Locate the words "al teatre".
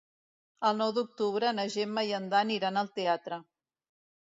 2.83-3.41